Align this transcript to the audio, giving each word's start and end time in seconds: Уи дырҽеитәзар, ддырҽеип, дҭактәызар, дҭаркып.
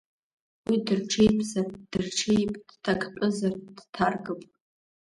Уи 0.67 0.77
дырҽеитәзар, 0.85 1.67
ддырҽеип, 1.79 2.53
дҭактәызар, 2.69 3.53
дҭаркып. 3.75 4.41